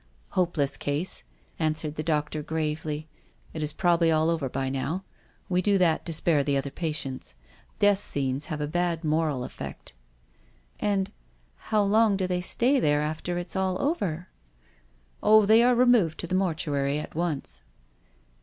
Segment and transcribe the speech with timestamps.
[0.29, 1.23] "Hopeless case,"
[1.59, 3.07] answered the doctor gravely."
[3.53, 5.03] It is probably all over by now.
[5.47, 7.35] We do that to spare the other patients.
[7.77, 9.93] Death scenes have a bad moral effect."
[10.81, 11.11] u And— and
[11.69, 14.29] how long do they stay there after it's all over?""
[15.21, 17.61] Oh, they are removed to the mortuary at once."